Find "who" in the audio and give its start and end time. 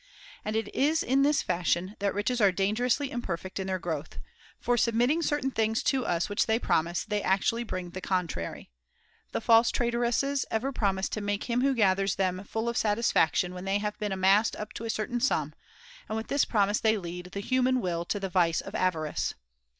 11.61-11.75